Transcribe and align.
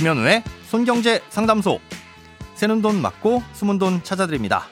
김현우의 0.00 0.42
손경제 0.62 1.20
상담소. 1.28 1.78
새는 2.54 2.80
돈 2.80 3.02
맞고 3.02 3.42
숨은 3.52 3.78
돈 3.78 4.02
찾아드립니다. 4.02 4.62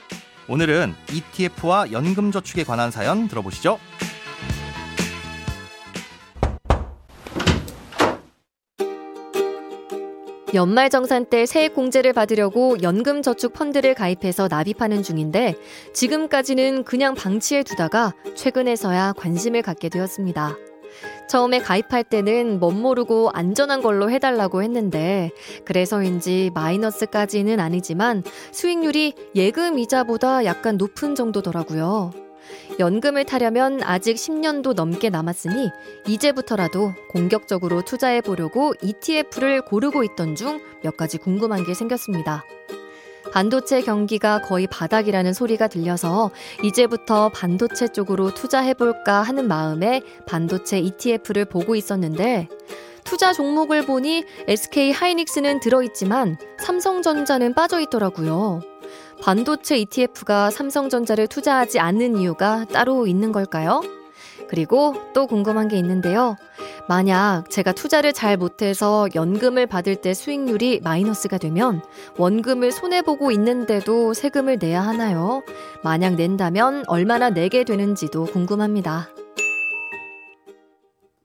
오늘은 0.49 0.95
ETF와 1.13 1.93
연금 1.93 2.33
저축에 2.33 2.65
관한 2.65 2.91
사연 2.91 3.29
들어보시죠. 3.29 3.79
연말정산 10.55 11.27
때 11.27 11.45
세액 11.45 11.75
공제를 11.75 12.15
받으려고 12.15 12.79
연금저축 12.81 13.53
펀드를 13.53 13.93
가입해서 13.93 14.49
납입하는 14.49 15.03
중인데 15.03 15.57
지금까지는 15.93 16.85
그냥 16.85 17.15
방치해 17.15 17.63
두다가 17.65 18.15
최근에서야 18.35 19.13
관심을 19.13 19.61
갖게 19.61 19.91
되었습니다. 19.91 20.57
처음에 21.29 21.61
가입할 21.61 22.05
때는 22.05 22.61
멋 22.61 22.73
모르고 22.73 23.31
안전한 23.33 23.83
걸로 23.83 24.11
해달라고 24.11 24.63
했는데 24.63 25.31
그래서인지 25.65 26.51
마이너스까지는 26.55 27.61
아니지만 27.61 28.23
수익률이 28.53 29.15
예금 29.35 29.79
이자보다 29.79 30.45
약간 30.45 30.77
높은 30.77 31.15
정도더라고요. 31.15 32.13
연금을 32.79 33.25
타려면 33.25 33.83
아직 33.83 34.15
10년도 34.15 34.73
넘게 34.75 35.11
남았으니 35.11 35.69
이제부터라도 36.07 36.95
공격적으로 37.11 37.83
투자해 37.83 38.23
보려고 38.23 38.73
ETF를 38.83 39.63
고르고 39.63 40.03
있던 40.05 40.35
중 40.35 40.61
몇 40.83 40.97
가지 40.97 41.19
궁금한 41.19 41.65
게 41.65 41.75
생겼습니다. 41.75 42.45
반도체 43.33 43.83
경기가 43.83 44.41
거의 44.43 44.67
바닥이라는 44.67 45.33
소리가 45.33 45.69
들려서 45.69 46.31
이제부터 46.63 47.31
반도체 47.31 47.89
쪽으로 47.89 48.33
투자해볼까 48.35 49.23
하는 49.23 49.49
마음에 49.49 50.03
반도체 50.27 50.79
ETF를 50.79 51.45
보고 51.45 51.77
있었는데 51.77 52.49
투자 53.05 53.33
종목을 53.33 53.87
보니 53.87 54.25
SK 54.49 54.93
하이닉스는 54.93 55.61
들어있지만 55.61 56.37
삼성전자는 56.59 57.55
빠져있더라고요. 57.55 58.61
반도체 59.23 59.79
ETF가 59.79 60.51
삼성전자를 60.51 61.27
투자하지 61.27 61.81
않는 61.81 62.19
이유가 62.19 62.65
따로 62.67 63.07
있는 63.07 63.33
걸까요? 63.33 63.83
그리고 64.49 64.95
또 65.15 65.27
궁금한 65.27 65.69
게 65.69 65.77
있는데요. 65.77 66.37
만약 66.89 67.45
제가 67.51 67.73
투자를 67.73 68.13
잘 68.13 68.37
못해서 68.37 69.07
연금을 69.15 69.67
받을 69.67 69.97
때 69.97 70.15
수익률이 70.15 70.81
마이너스가 70.83 71.39
되면 71.39 71.83
원금을 72.17 72.73
손해보고 72.73 73.31
있는데도 73.33 74.15
세금을 74.15 74.59
내야 74.59 74.81
하나요? 74.83 75.43
만약 75.85 76.15
낸다면 76.15 76.85
얼마나 76.87 77.31
내게 77.31 77.65
되는지도 77.65 78.25
궁금합니다. 78.25 79.09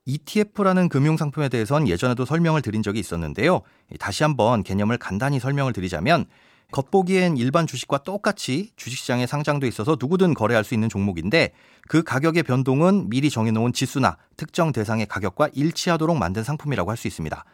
ETF라는 0.06 0.90
금융상품에 0.90 1.48
대해선 1.48 1.88
예전에도 1.88 2.26
설명을 2.26 2.62
드린 2.62 2.84
적이 2.84 3.00
있었는데요. 3.00 3.62
다시 4.00 4.24
한번 4.24 4.64
개념을 4.64 4.98
간단히 4.98 5.40
설명을 5.40 5.72
드리자면 5.72 6.26
겉보기엔 6.74 7.38
일반 7.38 7.68
주식과 7.68 8.00
똑같이 8.00 8.72
주식시장에 8.76 9.28
상장돼 9.28 9.68
있어서 9.68 9.96
누구든 10.00 10.34
거래할 10.34 10.64
수 10.64 10.74
있는 10.74 10.90
종목인데 10.90 11.54
그 11.88 12.04
가격의 12.04 12.44
변동은 12.44 13.10
미리 13.10 13.30
정해놓은 13.30 13.72
지수나 13.74 14.18
특정 14.36 14.74
대상의 14.74 15.06
가격과 15.06 15.50
일치하도록 15.54 16.18
만든 16.18 16.44
상품이라고 16.44 16.90
할 16.90 16.98
수 16.98 17.08
있습니다. 17.08 17.46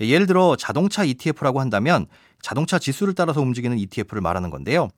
예를 0.00 0.26
들어 0.26 0.56
자동차 0.56 1.04
ETF라고 1.04 1.60
한다면 1.60 2.06
자동차 2.42 2.78
지수를 2.78 3.14
따라서 3.14 3.40
움직이는 3.40 3.78
ETF를 3.78 4.20
말하는 4.20 4.50
건데요. 4.50 4.88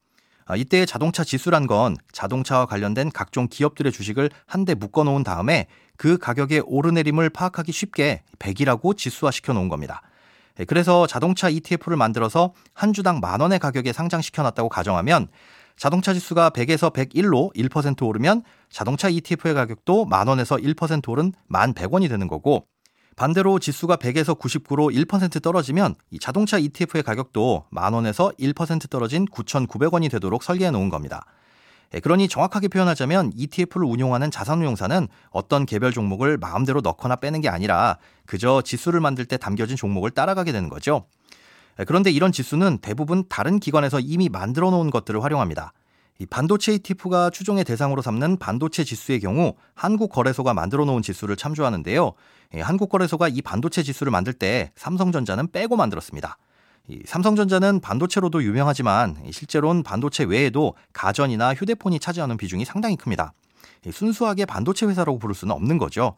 아, 0.44 0.56
이때 0.56 0.86
자동차 0.86 1.24
지수란 1.24 1.66
건 1.66 1.96
자동차와 2.10 2.66
관련된 2.66 3.10
각종 3.12 3.48
기업들의 3.48 3.92
주식을 3.92 4.30
한데 4.46 4.74
묶어 4.74 5.04
놓은 5.04 5.22
다음에 5.22 5.66
그 5.96 6.16
가격의 6.16 6.62
오르내림을 6.64 7.30
파악하기 7.30 7.70
쉽게 7.70 8.22
100이라고 8.38 8.96
지수화 8.96 9.30
시켜 9.30 9.52
놓은 9.52 9.68
겁니다. 9.68 10.02
예, 10.58 10.64
그래서 10.64 11.06
자동차 11.06 11.48
ETF를 11.48 11.96
만들어서 11.96 12.52
한 12.74 12.92
주당 12.92 13.20
만 13.20 13.40
원의 13.40 13.58
가격에 13.58 13.92
상장시켜 13.92 14.42
놨다고 14.42 14.68
가정하면 14.68 15.28
자동차 15.76 16.12
지수가 16.12 16.50
100에서 16.50 16.92
101로 16.92 17.54
1% 17.54 18.02
오르면 18.04 18.42
자동차 18.68 19.08
ETF의 19.08 19.54
가격도 19.54 20.06
만 20.06 20.26
원에서 20.26 20.56
1% 20.56 21.08
오른 21.08 21.32
만 21.46 21.72
100원이 21.72 22.08
되는 22.08 22.26
거고 22.26 22.66
반대로 23.14 23.58
지수가 23.58 23.96
100에서 23.96 24.38
99로 24.38 24.94
1% 25.06 25.42
떨어지면 25.42 25.94
이 26.10 26.18
자동차 26.18 26.58
ETF의 26.58 27.02
가격도 27.02 27.64
만 27.70 27.92
원에서 27.92 28.32
1% 28.38 28.90
떨어진 28.90 29.26
9,900원이 29.26 30.10
되도록 30.10 30.42
설계해 30.42 30.70
놓은 30.70 30.88
겁니다. 30.88 31.24
예, 31.94 32.00
그러니 32.00 32.28
정확하게 32.28 32.68
표현하자면 32.68 33.32
ETF를 33.34 33.86
운용하는 33.86 34.30
자산운용사는 34.30 35.08
어떤 35.30 35.66
개별 35.66 35.92
종목을 35.92 36.36
마음대로 36.36 36.80
넣거나 36.80 37.16
빼는 37.16 37.40
게 37.40 37.48
아니라 37.48 37.98
그저 38.26 38.62
지수를 38.62 39.00
만들 39.00 39.24
때 39.24 39.36
담겨진 39.36 39.76
종목을 39.76 40.10
따라가게 40.10 40.52
되는 40.52 40.68
거죠. 40.68 41.06
예, 41.80 41.84
그런데 41.84 42.10
이런 42.10 42.32
지수는 42.32 42.78
대부분 42.78 43.24
다른 43.28 43.58
기관에서 43.58 44.00
이미 44.00 44.28
만들어 44.28 44.70
놓은 44.70 44.90
것들을 44.90 45.22
활용합니다. 45.22 45.72
이 46.20 46.26
반도체 46.26 46.74
ETF가 46.74 47.30
추종의 47.30 47.64
대상으로 47.64 48.02
삼는 48.02 48.38
반도체 48.38 48.82
지수의 48.82 49.20
경우 49.20 49.54
한국거래소가 49.74 50.52
만들어 50.52 50.84
놓은 50.84 51.00
지수를 51.00 51.36
참조하는데요. 51.36 52.12
예, 52.54 52.60
한국거래소가 52.60 53.28
이 53.28 53.40
반도체 53.40 53.82
지수를 53.82 54.10
만들 54.10 54.32
때 54.32 54.72
삼성전자는 54.74 55.52
빼고 55.52 55.76
만들었습니다. 55.76 56.36
삼성전자는 57.04 57.80
반도체로도 57.80 58.42
유명하지만 58.42 59.16
실제로는 59.30 59.82
반도체 59.82 60.24
외에도 60.24 60.74
가전이나 60.92 61.54
휴대폰이 61.54 62.00
차지하는 62.00 62.36
비중이 62.36 62.64
상당히 62.64 62.96
큽니다. 62.96 63.32
순수하게 63.90 64.46
반도체 64.46 64.86
회사라고 64.86 65.18
부를 65.18 65.34
수는 65.34 65.54
없는 65.54 65.78
거죠. 65.78 66.14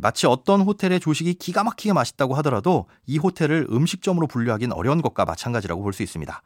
마치 0.00 0.26
어떤 0.26 0.62
호텔의 0.62 1.00
조식이 1.00 1.34
기가 1.34 1.62
막히게 1.64 1.92
맛있다고 1.92 2.34
하더라도 2.36 2.86
이 3.06 3.18
호텔을 3.18 3.66
음식점으로 3.70 4.26
분류하기는 4.26 4.74
어려운 4.74 5.02
것과 5.02 5.26
마찬가지라고 5.26 5.82
볼 5.82 5.92
수 5.92 6.02
있습니다. 6.02 6.42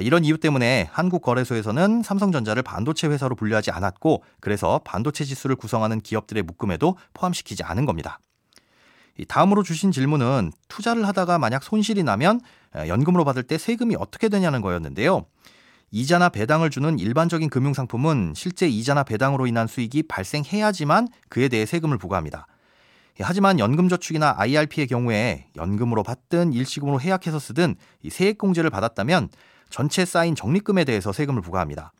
이런 0.00 0.24
이유 0.24 0.38
때문에 0.38 0.88
한국 0.90 1.20
거래소에서는 1.20 2.02
삼성전자를 2.02 2.62
반도체 2.62 3.08
회사로 3.08 3.34
분류하지 3.34 3.70
않았고 3.70 4.24
그래서 4.40 4.80
반도체 4.84 5.24
지수를 5.24 5.54
구성하는 5.54 6.00
기업들의 6.00 6.42
묶음에도 6.44 6.96
포함시키지 7.12 7.62
않은 7.62 7.84
겁니다. 7.84 8.18
다음으로 9.28 9.62
주신 9.62 9.92
질문은 9.92 10.52
투자를 10.68 11.06
하다가 11.06 11.38
만약 11.38 11.62
손실이 11.62 12.02
나면 12.02 12.40
연금으로 12.74 13.24
받을 13.24 13.42
때 13.42 13.58
세금이 13.58 13.96
어떻게 13.98 14.28
되냐는 14.28 14.60
거였는데요. 14.60 15.26
이자나 15.90 16.30
배당을 16.30 16.70
주는 16.70 16.98
일반적인 16.98 17.50
금융상품은 17.50 18.32
실제 18.34 18.66
이자나 18.66 19.02
배당으로 19.04 19.46
인한 19.46 19.66
수익이 19.66 20.04
발생해야지만 20.04 21.08
그에 21.28 21.48
대해 21.48 21.66
세금을 21.66 21.98
부과합니다. 21.98 22.46
하지만 23.20 23.58
연금저축이나 23.58 24.36
IRP의 24.38 24.86
경우에 24.86 25.48
연금으로 25.54 26.02
받든 26.02 26.54
일시금으로 26.54 26.98
해약해서 27.00 27.38
쓰든 27.38 27.76
세액공제를 28.08 28.70
받았다면 28.70 29.28
전체 29.68 30.06
쌓인 30.06 30.34
적립금에 30.34 30.84
대해서 30.84 31.12
세금을 31.12 31.42
부과합니다. 31.42 31.92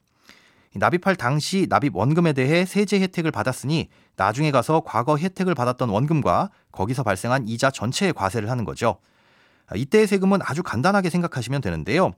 납입할 0.75 1.17
당시 1.17 1.67
납입 1.69 1.95
원금에 1.95 2.33
대해 2.33 2.65
세제 2.65 2.99
혜택을 2.99 3.31
받았으니 3.31 3.91
나중에 4.17 4.51
가서 4.51 4.83
과거 4.87 5.19
혜택을 5.19 5.55
받았던 5.55 5.91
원금과 5.91 6.51
거기서 6.71 7.03
발생한 7.03 7.47
이자 7.47 7.71
전체에 7.71 8.13
과세를 8.13 8.51
하는 8.51 8.65
거죠. 8.65 8.97
이때의 9.77 10.07
세금은 10.07 10.41
아주 10.43 10.63
간단하게 10.63 11.11
생각하시면 11.11 11.61
되는데요. 11.61 12.13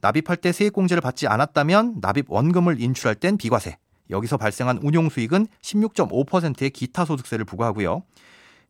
납입할 0.00 0.36
때 0.36 0.52
세액공제를 0.52 1.00
받지 1.00 1.26
않았다면 1.26 1.98
납입 2.00 2.30
원금을 2.30 2.80
인출할 2.80 3.14
땐 3.14 3.36
비과세. 3.36 3.78
여기서 4.10 4.36
발생한 4.36 4.78
운용 4.82 5.08
수익은 5.08 5.46
16.5%의 5.62 6.70
기타 6.70 7.04
소득세를 7.04 7.44
부과하고요. 7.44 8.02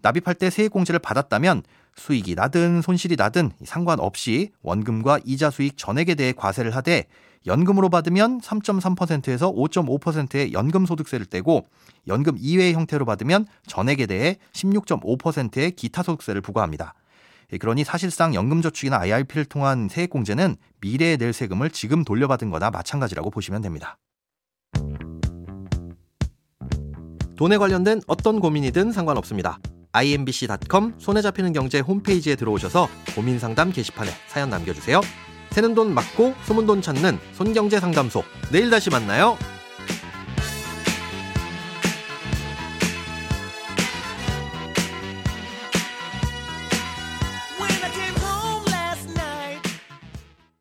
납입할 0.00 0.34
때 0.34 0.50
세액공제를 0.50 1.00
받았다면 1.00 1.62
수익이 1.96 2.34
나든 2.34 2.82
손실이 2.82 3.16
나든 3.16 3.52
상관없이 3.64 4.50
원금과 4.62 5.20
이자 5.24 5.50
수익 5.50 5.76
전액에 5.76 6.14
대해 6.14 6.32
과세를 6.32 6.74
하되 6.76 7.06
연금으로 7.46 7.90
받으면 7.90 8.40
3.3%에서 8.40 9.52
5.5%의 9.52 10.52
연금 10.52 10.86
소득세를 10.86 11.26
떼고 11.26 11.66
연금 12.06 12.36
이외의 12.38 12.74
형태로 12.74 13.04
받으면 13.04 13.46
전액에 13.66 14.06
대해 14.06 14.38
16.5%의 14.52 15.72
기타 15.72 16.02
소득세를 16.02 16.40
부과합니다. 16.40 16.94
예, 17.52 17.58
그러니 17.58 17.84
사실상 17.84 18.34
연금저축이나 18.34 18.98
IRP를 18.98 19.44
통한 19.44 19.88
세액공제는 19.88 20.56
미래에 20.80 21.16
낼 21.16 21.32
세금을 21.32 21.70
지금 21.70 22.04
돌려받은 22.04 22.50
거나 22.50 22.70
마찬가지라고 22.70 23.30
보시면 23.30 23.62
됩니다. 23.62 23.98
돈에 27.36 27.56
관련된 27.58 28.00
어떤 28.06 28.40
고민이든 28.40 28.92
상관없습니다. 28.92 29.58
imbc.com 29.92 30.94
손에 30.98 31.22
잡히는 31.22 31.52
경제 31.52 31.80
홈페이지에 31.80 32.36
들어오셔서 32.36 32.88
고민 33.14 33.38
상담 33.38 33.72
게시판에 33.72 34.10
사연 34.28 34.50
남겨주세요. 34.50 35.00
새는 35.50 35.74
돈 35.74 35.94
맞고 35.94 36.34
숨은 36.44 36.66
돈 36.66 36.82
찾는 36.82 37.18
손경제 37.32 37.78
상담소. 37.78 38.24
내일 38.50 38.70
다시 38.70 38.90
만나요. 38.90 39.38